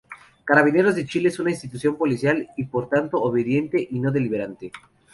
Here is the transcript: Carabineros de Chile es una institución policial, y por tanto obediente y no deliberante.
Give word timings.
Carabineros 0.45 0.95
de 0.95 1.05
Chile 1.05 1.29
es 1.29 1.37
una 1.39 1.51
institución 1.51 1.95
policial, 1.95 2.49
y 2.57 2.63
por 2.63 2.89
tanto 2.89 3.17
obediente 3.21 3.87
y 3.87 3.99
no 3.99 4.11
deliberante. 4.11 4.71